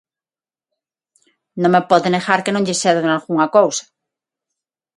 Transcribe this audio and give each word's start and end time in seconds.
Non 1.61 1.73
me 1.75 1.81
pode 1.91 2.07
negar 2.15 2.39
que 2.43 2.53
non 2.53 2.65
lle 2.67 2.79
cedo 2.81 2.99
nalgunha 3.03 3.51
cousa. 3.57 3.85